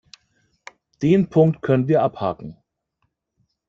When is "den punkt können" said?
1.03-1.87